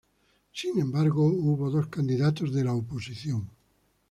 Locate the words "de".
2.51-2.63